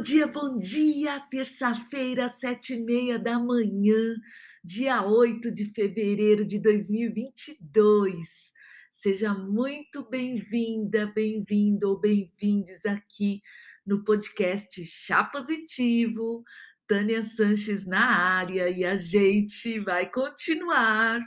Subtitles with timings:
[0.00, 1.20] Bom dia, bom dia!
[1.30, 4.16] Terça-feira, sete e meia da manhã,
[4.64, 8.54] dia 8 de fevereiro de 2022.
[8.90, 13.42] Seja muito bem-vinda, bem-vindo ou bem-vindes aqui
[13.86, 16.44] no podcast Chá Positivo.
[16.86, 21.20] Tânia Sanches na área e a gente vai continuar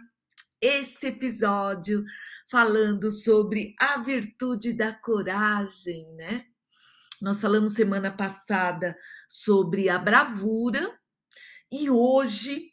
[0.59, 2.03] esse episódio
[2.49, 6.47] falando sobre a virtude da coragem, né?
[7.23, 8.97] Nós falamos semana passada
[9.29, 10.93] sobre a bravura
[11.71, 12.69] e hoje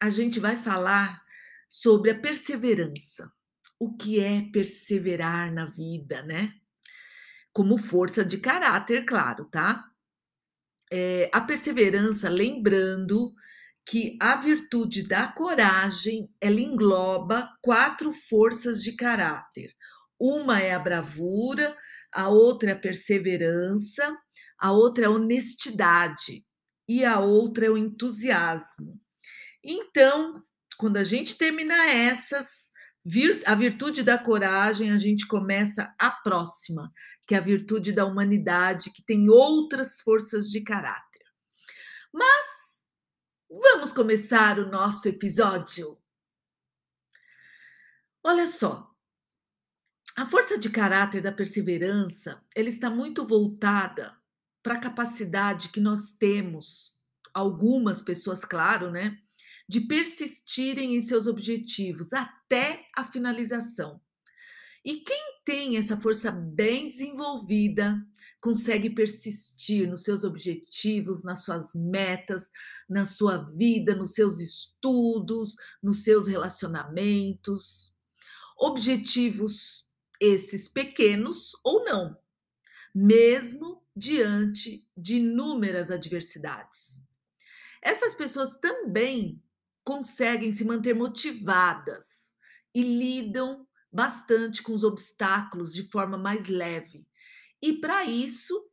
[0.00, 1.22] a gente vai falar
[1.68, 3.32] sobre a perseverança.
[3.78, 6.52] O que é perseverar na vida, né?
[7.52, 9.84] Como força de caráter, claro, tá?
[10.90, 13.32] É, a perseverança, lembrando
[13.86, 19.72] que a virtude da coragem ela engloba quatro forças de caráter.
[20.18, 21.76] Uma é a bravura,
[22.12, 24.16] a outra é perseverança,
[24.58, 26.44] a outra é honestidade
[26.88, 29.00] e a outra é o entusiasmo.
[29.64, 30.40] Então,
[30.76, 32.70] quando a gente termina essas,
[33.46, 36.92] a virtude da coragem, a gente começa a próxima,
[37.26, 41.22] que é a virtude da humanidade, que tem outras forças de caráter.
[42.12, 42.82] Mas
[43.48, 45.98] vamos começar o nosso episódio.
[48.24, 48.91] Olha só,
[50.16, 54.14] a força de caráter da perseverança, ela está muito voltada
[54.62, 56.92] para a capacidade que nós temos,
[57.32, 59.16] algumas pessoas, claro, né,
[59.68, 64.00] de persistirem em seus objetivos até a finalização.
[64.84, 68.04] E quem tem essa força bem desenvolvida,
[68.40, 72.50] consegue persistir nos seus objetivos, nas suas metas,
[72.88, 77.94] na sua vida, nos seus estudos, nos seus relacionamentos.
[78.58, 79.91] Objetivos
[80.22, 82.16] esses pequenos ou não,
[82.94, 87.04] mesmo diante de inúmeras adversidades.
[87.82, 89.42] Essas pessoas também
[89.82, 92.32] conseguem se manter motivadas
[92.72, 97.04] e lidam bastante com os obstáculos de forma mais leve.
[97.60, 98.70] E para isso,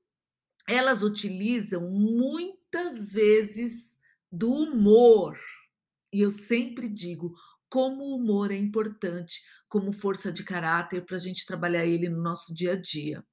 [0.68, 3.98] elas utilizam muitas vezes
[4.32, 5.36] do humor.
[6.14, 7.34] E eu sempre digo,
[7.70, 12.22] como o humor é importante como força de caráter para a gente trabalhar ele no
[12.22, 13.24] nosso dia a dia.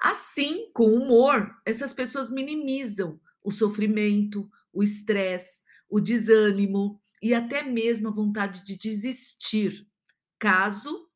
[0.00, 8.08] Assim, com humor, essas pessoas minimizam o sofrimento, o estresse, o desânimo e até mesmo
[8.08, 9.88] a vontade de desistir,
[10.38, 11.08] caso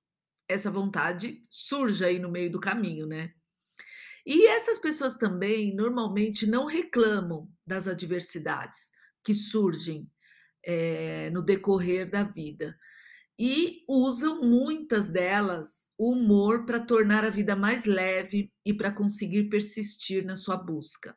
[0.49, 3.33] essa vontade surja aí no meio do caminho, né?
[4.25, 8.91] E essas pessoas também normalmente não reclamam das adversidades
[9.25, 10.11] que surgem
[10.65, 12.79] é, no decorrer da vida.
[13.39, 19.49] E usam muitas delas o humor para tornar a vida mais leve e para conseguir
[19.49, 21.17] persistir na sua busca.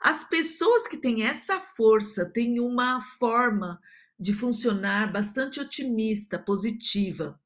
[0.00, 3.80] As pessoas que têm essa força têm uma forma
[4.18, 7.40] de funcionar bastante otimista, positiva,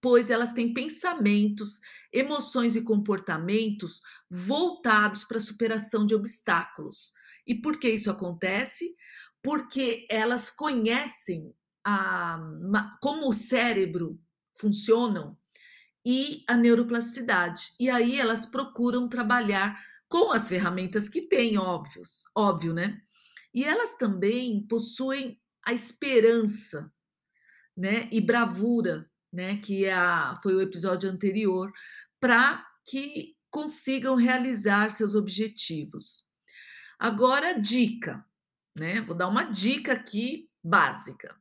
[0.00, 1.80] pois elas têm pensamentos,
[2.12, 7.12] emoções e comportamentos voltados para a superação de obstáculos.
[7.46, 8.94] E por que isso acontece?
[9.44, 12.40] Porque elas conhecem a,
[13.02, 14.18] como o cérebro
[14.58, 15.36] funciona
[16.04, 17.74] e a neuroplasticidade.
[17.78, 19.78] E aí elas procuram trabalhar
[20.08, 22.98] com as ferramentas que têm, óbvios, óbvio, né?
[23.52, 26.90] E elas também possuem a esperança,
[27.76, 28.08] né?
[28.10, 29.58] E bravura, né?
[29.58, 31.70] Que é a, foi o episódio anterior,
[32.18, 36.24] para que consigam realizar seus objetivos.
[36.98, 38.24] Agora, dica:
[38.78, 39.00] né?
[39.00, 41.34] Vou dar uma dica aqui básica.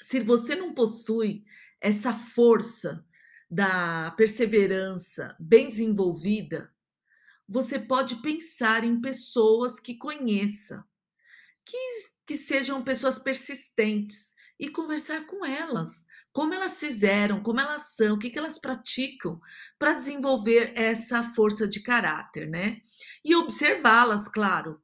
[0.00, 1.44] Se você não possui
[1.80, 3.04] essa força
[3.50, 6.72] da perseverança bem desenvolvida,
[7.48, 10.84] você pode pensar em pessoas que conheça,
[11.64, 11.76] que,
[12.26, 16.04] que sejam pessoas persistentes e conversar com elas.
[16.32, 19.40] Como elas fizeram, como elas são, o que, que elas praticam
[19.76, 22.80] para desenvolver essa força de caráter, né?
[23.24, 24.80] E observá-las, claro,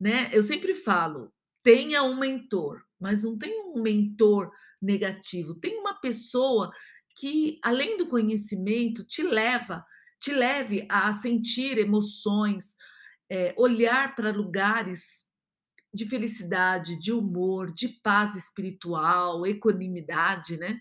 [0.00, 0.30] né?
[0.32, 1.32] Eu sempre falo,
[1.62, 4.50] tenha um mentor, mas não tem um mentor
[4.80, 6.70] negativo, tem uma pessoa
[7.16, 9.84] que além do conhecimento te leva,
[10.20, 12.76] te leve a sentir emoções,
[13.30, 15.24] é, olhar para lugares
[15.92, 20.80] de felicidade, de humor, de paz espiritual, equanimidade, né?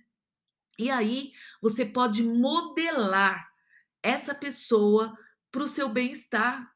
[0.77, 3.47] E aí você pode modelar
[4.03, 5.17] essa pessoa
[5.51, 6.69] para o seu bem-estar,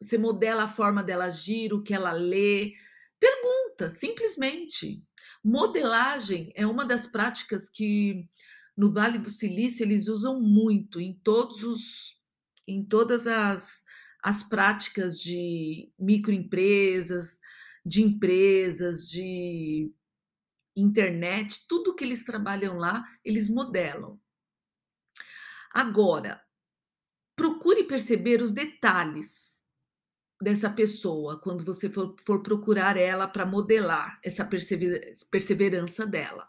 [0.00, 2.74] você modela a forma dela agir, o que ela lê.
[3.18, 5.02] Pergunta, simplesmente.
[5.42, 8.26] Modelagem é uma das práticas que
[8.76, 12.18] no Vale do Silício eles usam muito em todos os
[12.66, 13.82] em todas as,
[14.22, 17.40] as práticas de microempresas,
[17.84, 19.90] de empresas, de
[20.76, 24.20] internet, tudo que eles trabalham lá, eles modelam.
[25.72, 26.42] Agora,
[27.34, 29.66] procure perceber os detalhes
[30.40, 36.48] dessa pessoa quando você for, for procurar ela para modelar essa perseverança dela.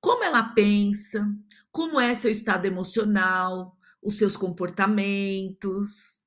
[0.00, 1.28] Como ela pensa,
[1.70, 6.24] como é seu estado emocional, os seus comportamentos.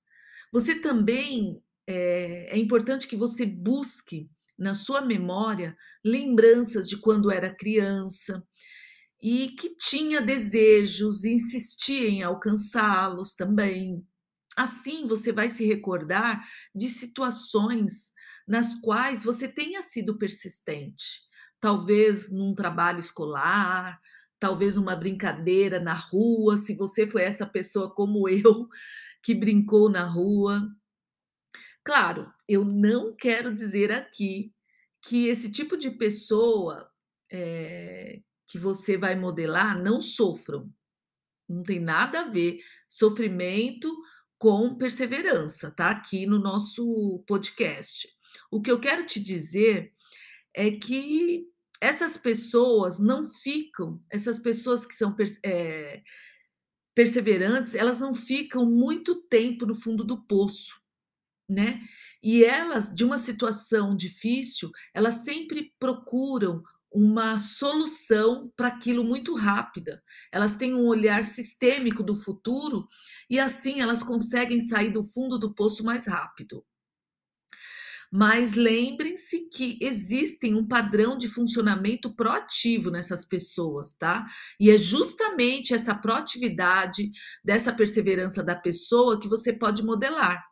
[0.52, 7.56] Você também é, é importante que você busque na sua memória lembranças de quando era
[7.56, 8.46] criança
[9.22, 14.06] e que tinha desejos insistia em alcançá-los também.
[14.60, 16.46] Assim, você vai se recordar
[16.76, 18.12] de situações
[18.46, 21.22] nas quais você tenha sido persistente,
[21.62, 23.98] talvez num trabalho escolar,
[24.38, 28.68] talvez uma brincadeira na rua, se você foi essa pessoa como eu
[29.24, 30.70] que brincou na rua.
[31.82, 34.54] Claro, eu não quero dizer aqui
[35.02, 36.92] que esse tipo de pessoa
[37.32, 40.70] é, que você vai modelar não sofram.
[41.48, 42.60] Não tem nada a ver
[42.90, 43.90] sofrimento
[44.40, 45.90] com perseverança, tá?
[45.90, 48.08] Aqui no nosso podcast.
[48.50, 49.94] O que eu quero te dizer
[50.56, 51.46] é que
[51.82, 55.16] essas pessoas não ficam, essas pessoas que são
[55.46, 56.02] é,
[56.96, 60.82] perseverantes, elas não ficam muito tempo no fundo do poço,
[61.48, 61.82] né?
[62.24, 70.02] E elas, de uma situação difícil, elas sempre procuram uma solução para aquilo muito rápida.
[70.32, 72.88] Elas têm um olhar sistêmico do futuro
[73.30, 76.66] e assim elas conseguem sair do fundo do poço mais rápido.
[78.12, 84.26] Mas lembrem-se que existem um padrão de funcionamento proativo nessas pessoas, tá?
[84.60, 87.12] E é justamente essa proatividade,
[87.44, 90.44] dessa perseverança da pessoa que você pode modelar.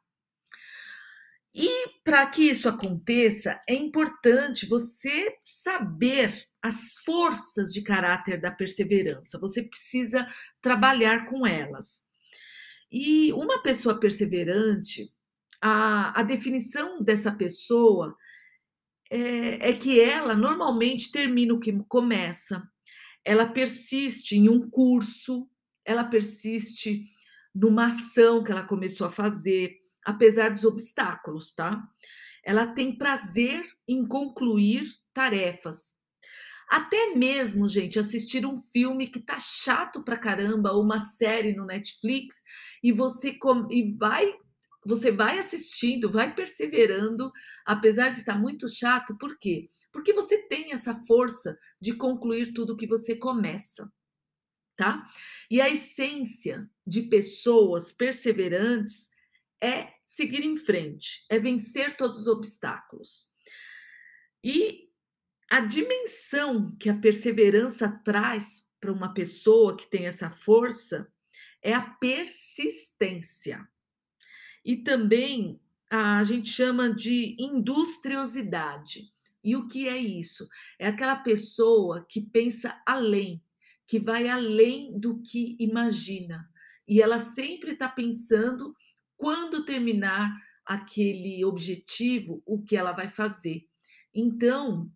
[1.59, 9.39] E para que isso aconteça, é importante você saber as forças de caráter da perseverança.
[9.39, 10.31] Você precisa
[10.61, 12.05] trabalhar com elas.
[12.91, 15.11] E uma pessoa perseverante,
[15.59, 18.15] a, a definição dessa pessoa
[19.09, 22.69] é, é que ela normalmente termina o que começa.
[23.25, 25.49] Ela persiste em um curso,
[25.83, 27.03] ela persiste
[27.53, 29.75] numa ação que ela começou a fazer
[30.07, 31.85] apesar dos obstáculos, tá?
[32.41, 35.95] Ela tem prazer em concluir tarefas.
[36.69, 41.65] Até mesmo, gente, assistir um filme que tá chato pra caramba, ou uma série no
[41.65, 42.41] Netflix,
[42.81, 44.33] e você com, e vai
[44.85, 47.29] você vai assistindo, vai perseverando,
[47.65, 49.65] apesar de estar muito chato, por quê?
[49.91, 53.91] Porque você tem essa força de concluir tudo que você começa,
[54.77, 55.03] tá?
[55.51, 59.09] E a essência de pessoas perseverantes
[59.61, 63.27] é seguir em frente, é vencer todos os obstáculos.
[64.43, 64.87] E
[65.49, 71.11] a dimensão que a perseverança traz para uma pessoa que tem essa força
[71.61, 73.67] é a persistência.
[74.63, 75.59] E também
[75.89, 79.11] a gente chama de industriosidade.
[79.43, 80.47] E o que é isso?
[80.77, 83.41] É aquela pessoa que pensa além,
[83.87, 86.49] que vai além do que imagina.
[86.87, 88.75] E ela sempre está pensando
[89.17, 90.31] quando terminar
[90.65, 93.65] aquele objetivo, o que ela vai fazer.
[94.13, 94.91] Então,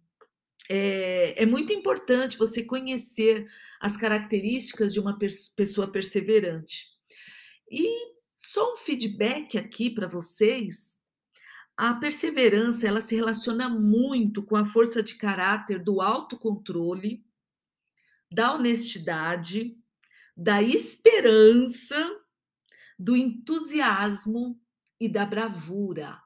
[0.69, 3.47] é, é muito importante você conhecer
[3.79, 5.17] as características de uma
[5.55, 6.87] pessoa perseverante.
[7.69, 7.87] E
[8.35, 11.01] só um feedback aqui para vocês.
[11.75, 17.25] A perseverança, ela se relaciona muito com a força de caráter do autocontrole,
[18.31, 19.77] da honestidade,
[20.35, 22.20] da esperança
[23.01, 24.61] do entusiasmo
[24.99, 26.21] e da bravura,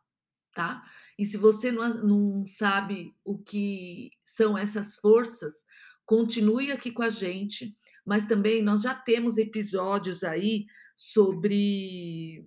[0.53, 0.83] tá?
[1.17, 5.63] E se você não, não sabe o que são essas forças,
[6.05, 7.73] continue aqui com a gente,
[8.05, 10.65] mas também nós já temos episódios aí
[10.97, 12.45] sobre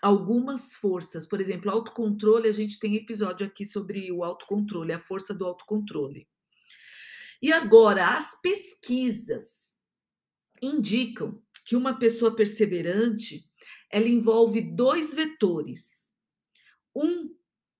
[0.00, 1.26] algumas forças.
[1.26, 6.26] Por exemplo, autocontrole, a gente tem episódio aqui sobre o autocontrole, a força do autocontrole.
[7.42, 9.76] E agora, as pesquisas
[10.62, 13.47] indicam que uma pessoa perseverante
[13.90, 16.14] ela envolve dois vetores.
[16.94, 17.34] Um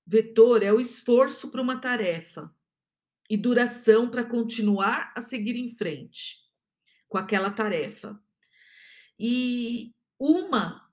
[0.07, 2.53] vetor é o esforço para uma tarefa
[3.29, 6.49] e duração para continuar a seguir em frente
[7.09, 8.19] com aquela tarefa.
[9.19, 10.88] E uma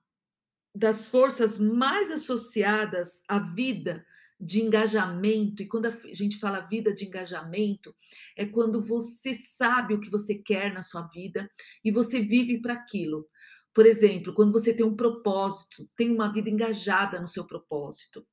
[0.74, 4.04] das forças mais associadas à vida
[4.38, 7.94] de engajamento, e quando a gente fala vida de engajamento,
[8.36, 11.50] é quando você sabe o que você quer na sua vida
[11.82, 13.26] e você vive para aquilo.
[13.76, 18.26] Por exemplo, quando você tem um propósito, tem uma vida engajada no seu propósito.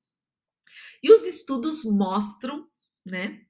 [1.03, 2.69] E os estudos mostram,
[3.05, 3.41] né,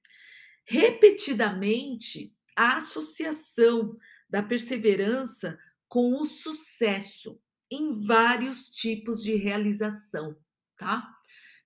[0.66, 3.96] repetidamente a associação
[4.28, 5.56] da perseverança
[5.88, 10.36] com o sucesso em vários tipos de realização,
[10.76, 11.08] tá?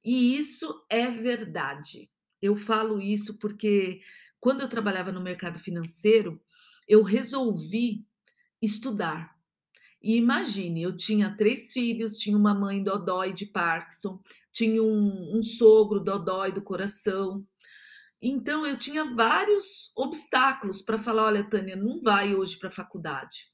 [0.04, 2.12] E isso é verdade.
[2.42, 4.02] Eu falo isso porque
[4.42, 6.44] quando eu trabalhava no mercado financeiro,
[6.86, 8.06] eu resolvi
[8.62, 9.37] estudar.
[10.02, 15.42] E imagine, eu tinha três filhos, tinha uma mãe dodói de Parkinson, tinha um, um
[15.42, 17.46] sogro dodói do coração.
[18.22, 23.52] Então eu tinha vários obstáculos para falar, olha, Tânia, não vai hoje para a faculdade.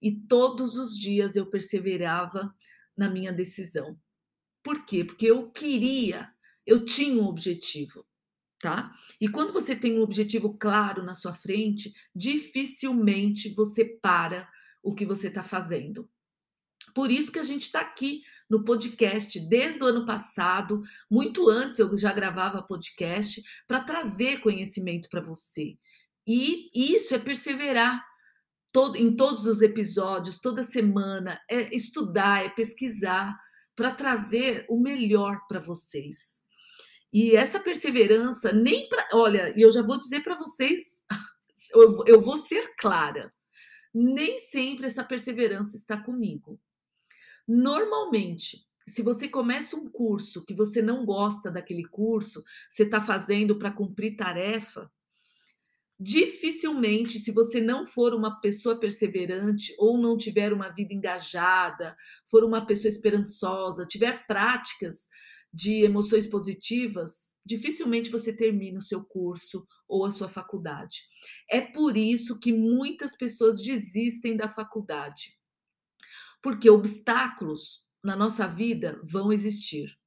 [0.00, 2.54] E todos os dias eu perseverava
[2.96, 3.98] na minha decisão.
[4.62, 5.04] Por quê?
[5.04, 6.28] Porque eu queria,
[6.66, 8.04] eu tinha um objetivo,
[8.60, 8.92] tá?
[9.20, 14.48] E quando você tem um objetivo claro na sua frente, dificilmente você para
[14.86, 16.08] o que você está fazendo.
[16.94, 21.80] Por isso que a gente está aqui no podcast desde o ano passado, muito antes
[21.80, 25.76] eu já gravava podcast para trazer conhecimento para você.
[26.24, 28.00] E isso é perseverar
[28.72, 33.36] todo, em todos os episódios, toda semana, é estudar, é pesquisar
[33.74, 36.42] para trazer o melhor para vocês.
[37.12, 39.08] E essa perseverança, nem para.
[39.12, 41.04] Olha, e eu já vou dizer para vocês,
[41.74, 43.32] eu, eu vou ser clara,
[43.98, 46.60] nem sempre essa perseverança está comigo.
[47.48, 53.58] Normalmente, se você começa um curso que você não gosta daquele curso, você está fazendo
[53.58, 54.90] para cumprir tarefa,
[55.98, 62.44] dificilmente, se você não for uma pessoa perseverante ou não tiver uma vida engajada, for
[62.44, 65.08] uma pessoa esperançosa, tiver práticas
[65.56, 71.04] de emoções positivas, dificilmente você termina o seu curso ou a sua faculdade.
[71.48, 75.36] É por isso que muitas pessoas desistem da faculdade
[76.46, 79.98] porque obstáculos na nossa vida vão existir.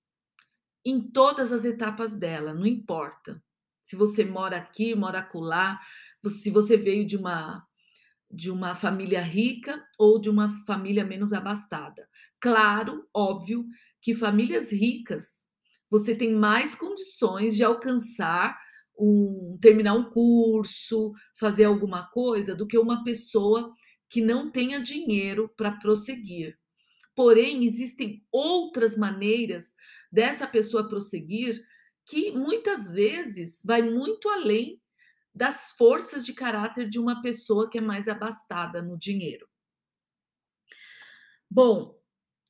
[0.86, 3.44] Em todas as etapas dela, não importa.
[3.84, 5.80] Se você mora aqui, mora acolá,
[6.26, 7.66] se você veio de uma
[8.32, 12.08] de uma família rica ou de uma família menos abastada.
[12.40, 13.66] Claro, óbvio,
[14.02, 15.50] que famílias ricas
[15.90, 18.58] você tem mais condições de alcançar
[18.98, 23.74] um terminar um curso, fazer alguma coisa do que uma pessoa
[24.10, 26.60] que não tenha dinheiro para prosseguir.
[27.16, 29.74] Porém, existem outras maneiras
[30.12, 31.62] dessa pessoa prosseguir
[32.06, 34.82] que muitas vezes vai muito além
[35.34, 39.48] das forças de caráter de uma pessoa que é mais abastada no dinheiro.
[41.50, 42.00] Bom,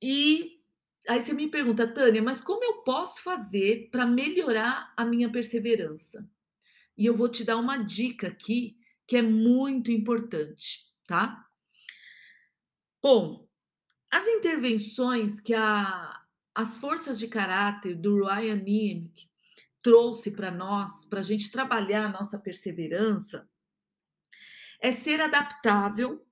[0.02, 0.59] e
[1.08, 6.30] aí você me pergunta, Tânia, mas como eu posso fazer para melhorar a minha perseverança?
[6.98, 8.78] E eu vou te dar uma dica aqui
[9.08, 11.48] que é muito importante, tá?
[13.02, 13.48] Bom,
[14.12, 16.22] as intervenções que a,
[16.54, 19.30] as forças de caráter do Ryan Niemiec
[19.82, 23.50] trouxe para nós, para a gente trabalhar a nossa perseverança,
[24.82, 26.26] é ser adaptável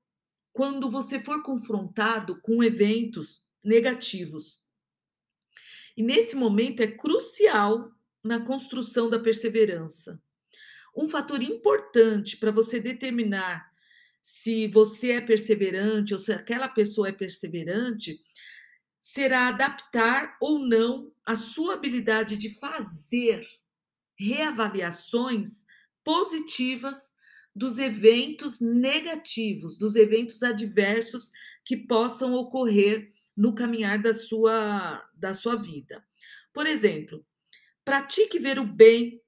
[0.52, 4.60] quando você for confrontado com eventos negativos.
[5.96, 7.92] E nesse momento é crucial
[8.24, 10.22] na construção da perseverança.
[10.96, 13.72] Um fator importante para você determinar
[14.22, 18.20] se você é perseverante ou se aquela pessoa é perseverante,
[19.00, 23.48] será adaptar ou não a sua habilidade de fazer
[24.20, 25.66] reavaliações
[26.04, 27.16] positivas
[27.56, 31.32] dos eventos negativos, dos eventos adversos
[31.64, 36.04] que possam ocorrer no caminhar da sua, da sua vida.
[36.52, 37.24] Por exemplo,
[37.86, 39.22] pratique ver o bem,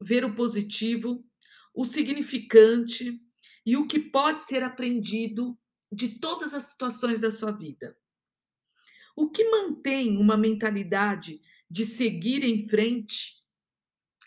[0.00, 1.26] ver o positivo,
[1.74, 3.20] o significante,
[3.66, 5.58] e o que pode ser aprendido
[5.90, 7.96] de todas as situações da sua vida.
[9.16, 13.44] O que mantém uma mentalidade de seguir em frente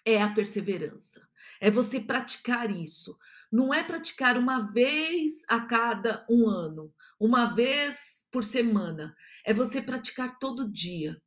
[0.04, 1.30] é a perseverança.
[1.62, 3.18] É você praticar isso.
[3.52, 9.16] Não é praticar uma vez a cada um ano, uma vez por semana.
[9.46, 11.22] É você praticar todo dia.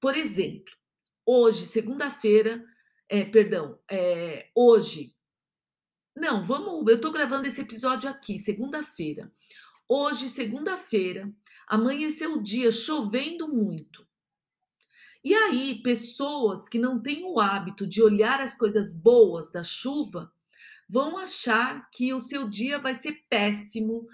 [0.00, 0.72] Por exemplo,
[1.24, 2.64] hoje, segunda-feira,
[3.08, 5.14] é, perdão, é, hoje,
[6.16, 6.86] não, vamos.
[6.88, 9.30] Eu estou gravando esse episódio aqui, segunda-feira.
[9.88, 11.32] Hoje, segunda-feira,
[11.66, 14.06] amanheceu o dia chovendo muito.
[15.22, 20.32] E aí, pessoas que não têm o hábito de olhar as coisas boas da chuva
[20.88, 24.08] vão achar que o seu dia vai ser péssimo,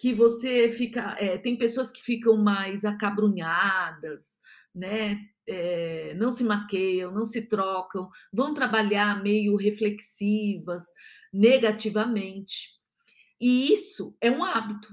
[0.00, 1.14] que você fica.
[1.18, 4.40] É, tem pessoas que ficam mais acabrunhadas,
[4.74, 5.20] né?
[5.46, 10.84] É, não se maqueiam, não se trocam, vão trabalhar meio reflexivas
[11.32, 12.80] negativamente.
[13.38, 14.88] E isso é um hábito.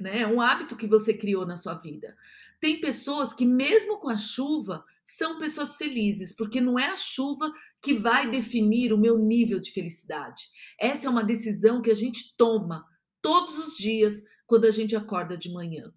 [0.00, 0.20] né?
[0.20, 2.14] É um hábito que você criou na sua vida.
[2.60, 7.50] Tem pessoas que, mesmo com a chuva, são pessoas felizes, porque não é a chuva
[7.80, 10.42] que vai definir o meu nível de felicidade.
[10.78, 12.84] Essa é uma decisão que a gente toma
[13.26, 15.92] todos os dias quando a gente acorda de manhã,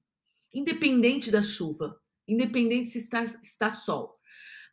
[0.51, 4.19] independente da chuva, independente se está, está sol.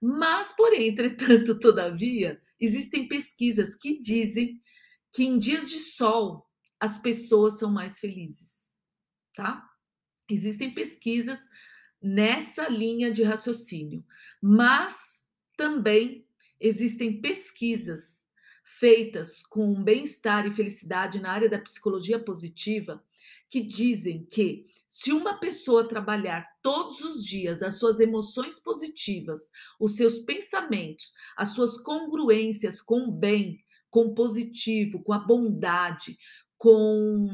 [0.00, 4.58] Mas, porém, entretanto, todavia, existem pesquisas que dizem
[5.12, 6.48] que em dias de sol
[6.80, 8.78] as pessoas são mais felizes,
[9.34, 9.62] tá?
[10.26, 11.46] Existem pesquisas
[12.02, 14.02] nessa linha de raciocínio,
[14.40, 15.26] mas
[15.58, 16.26] também
[16.58, 18.25] existem pesquisas
[18.66, 23.00] feitas com bem-estar e felicidade na área da psicologia positiva
[23.48, 29.94] que dizem que se uma pessoa trabalhar todos os dias as suas emoções positivas, os
[29.94, 36.18] seus pensamentos, as suas congruências com o bem, com o positivo, com a bondade,
[36.58, 37.28] com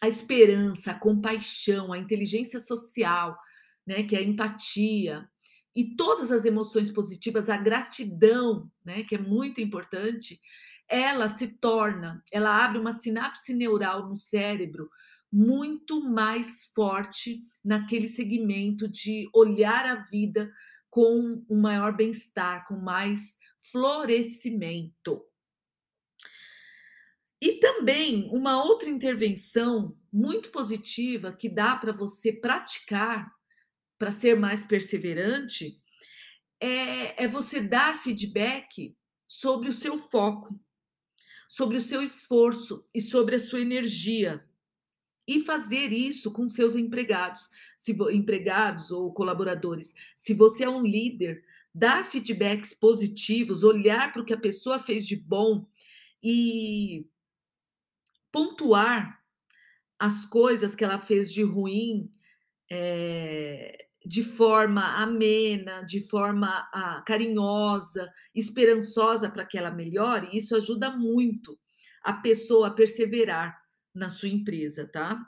[0.00, 3.38] a esperança, a compaixão, a inteligência social,
[3.86, 5.28] né, que é a empatia,
[5.76, 10.40] e todas as emoções positivas, a gratidão, né, que é muito importante,
[10.88, 14.88] ela se torna, ela abre uma sinapse neural no cérebro
[15.30, 20.50] muito mais forte naquele segmento de olhar a vida
[20.88, 23.36] com um maior bem-estar, com mais
[23.70, 25.22] florescimento.
[27.42, 33.35] E também uma outra intervenção muito positiva que dá para você praticar
[33.98, 35.80] para ser mais perseverante
[36.60, 40.58] é, é você dar feedback sobre o seu foco,
[41.48, 44.44] sobre o seu esforço e sobre a sua energia
[45.26, 49.92] e fazer isso com seus empregados, se empregados ou colaboradores.
[50.16, 55.06] Se você é um líder, dar feedbacks positivos, olhar para o que a pessoa fez
[55.06, 55.68] de bom
[56.22, 57.06] e
[58.30, 59.20] pontuar
[59.98, 62.12] as coisas que ela fez de ruim
[62.70, 70.90] é, de forma amena, de forma ah, carinhosa, esperançosa para que ela melhore, isso ajuda
[70.90, 71.58] muito
[72.02, 73.60] a pessoa a perseverar
[73.92, 75.20] na sua empresa, tá?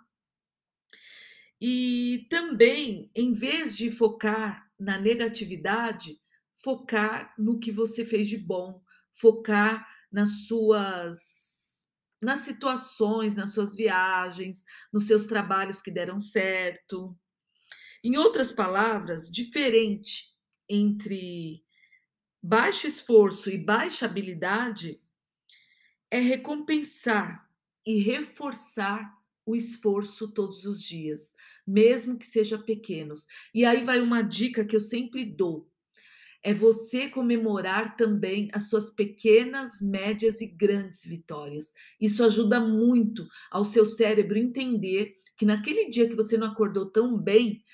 [1.60, 6.20] E também, em vez de focar na negatividade,
[6.52, 11.58] focar no que você fez de bom, focar nas suas
[12.20, 17.16] nas situações, nas suas viagens, nos seus trabalhos que deram certo.
[18.02, 20.36] Em outras palavras, diferente
[20.68, 21.64] entre
[22.42, 25.00] baixo esforço e baixa habilidade
[26.10, 27.48] é recompensar
[27.84, 31.34] e reforçar o esforço todos os dias,
[31.66, 33.26] mesmo que seja pequenos.
[33.54, 35.70] E aí vai uma dica que eu sempre dou.
[36.42, 41.72] É você comemorar também as suas pequenas, médias e grandes vitórias.
[42.00, 47.18] Isso ajuda muito ao seu cérebro entender que naquele dia que você não acordou tão
[47.18, 47.64] bem,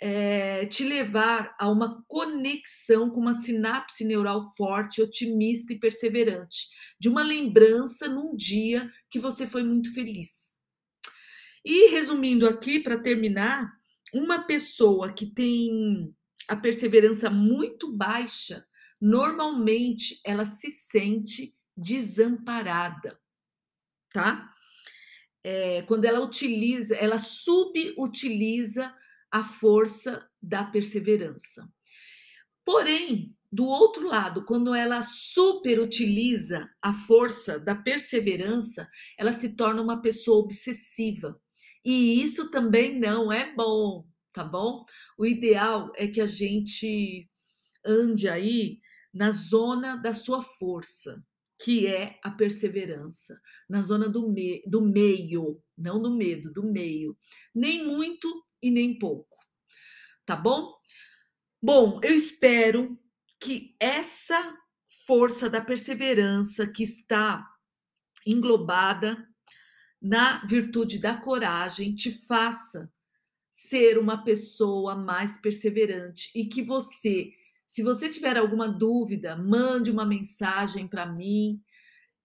[0.00, 6.68] é, te levar a uma conexão com uma sinapse neural forte, otimista e perseverante,
[7.00, 10.58] de uma lembrança num dia que você foi muito feliz.
[11.64, 13.72] E resumindo aqui, para terminar,
[14.14, 16.14] uma pessoa que tem
[16.48, 18.66] a perseverança muito baixa,
[19.00, 23.20] normalmente ela se sente desamparada,
[24.12, 24.50] tá?
[25.44, 28.94] É, quando ela utiliza, ela subutiliza
[29.30, 31.68] a força da perseverança.
[32.64, 38.88] Porém, do outro lado, quando ela superutiliza a força da perseverança,
[39.18, 41.40] ela se torna uma pessoa obsessiva.
[41.84, 44.84] E isso também não é bom, tá bom?
[45.16, 47.28] O ideal é que a gente
[47.84, 48.80] ande aí
[49.14, 51.24] na zona da sua força,
[51.60, 57.16] que é a perseverança, na zona do, me do meio, não do medo, do meio.
[57.54, 58.28] Nem muito
[58.62, 59.38] e nem pouco.
[60.24, 60.74] Tá bom?
[61.62, 62.98] Bom, eu espero
[63.40, 64.56] que essa
[65.06, 67.46] força da perseverança que está
[68.26, 69.26] englobada
[70.00, 72.90] na virtude da coragem te faça
[73.50, 77.32] ser uma pessoa mais perseverante e que você,
[77.66, 81.60] se você tiver alguma dúvida, mande uma mensagem para mim,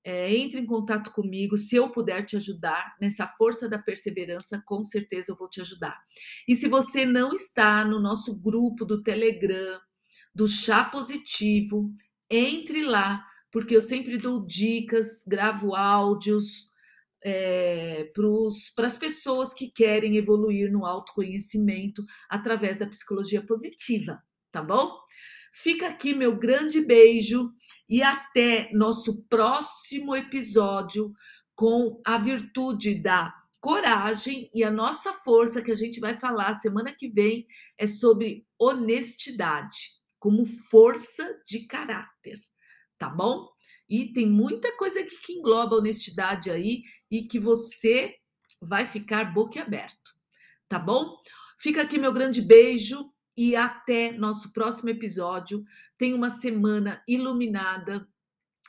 [0.04, 1.58] é, entre em contato comigo.
[1.58, 5.98] Se eu puder te ajudar nessa força da perseverança, com certeza eu vou te ajudar.
[6.48, 9.80] E se você não está no nosso grupo do Telegram,
[10.36, 11.92] do Chá Positivo,
[12.30, 16.72] entre lá, porque eu sempre dou dicas, gravo áudios
[17.24, 18.12] é,
[18.76, 25.03] para as pessoas que querem evoluir no autoconhecimento através da psicologia positiva, tá bom?
[25.56, 27.54] Fica aqui meu grande beijo
[27.88, 31.14] e até nosso próximo episódio
[31.54, 36.92] com a virtude da coragem e a nossa força que a gente vai falar semana
[36.92, 37.46] que vem
[37.78, 42.40] é sobre honestidade como força de caráter,
[42.98, 43.48] tá bom?
[43.88, 48.16] E tem muita coisa aqui que engloba honestidade aí e que você
[48.60, 50.14] vai ficar boquiaberto,
[50.68, 51.16] tá bom?
[51.60, 55.64] Fica aqui meu grande beijo e até nosso próximo episódio.
[55.98, 58.08] Tenha uma semana iluminada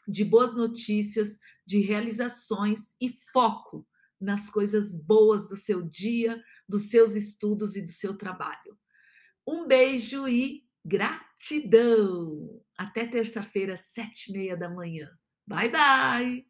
[0.06, 3.86] de boas notícias, de realizações e foco
[4.20, 8.78] nas coisas boas do seu dia, dos seus estudos e do seu trabalho.
[9.46, 12.60] Um beijo e gratidão!
[12.76, 15.10] Até terça-feira, sete e meia da manhã.
[15.46, 16.46] Bye, bye!